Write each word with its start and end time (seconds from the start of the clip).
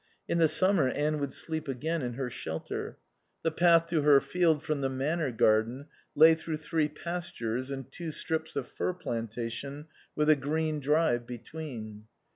In 0.27 0.39
the 0.39 0.47
summer 0.47 0.89
Anne 0.89 1.19
would 1.19 1.31
sleep 1.31 1.67
again 1.67 2.01
in 2.01 2.13
her 2.13 2.31
shelter. 2.31 2.97
The 3.43 3.51
path 3.51 3.85
to 3.89 4.01
her 4.01 4.19
field 4.19 4.63
from 4.63 4.81
the 4.81 4.89
Manor 4.89 5.31
garden 5.31 5.85
lay 6.15 6.33
through 6.33 6.57
three 6.57 6.89
pastures 6.89 7.69
and 7.69 7.91
two 7.91 8.11
strips 8.11 8.55
of 8.55 8.67
fir 8.67 8.93
plantation 8.95 9.85
with 10.15 10.27
a 10.27 10.35
green 10.35 10.79
drive 10.79 11.27
between. 11.27 12.05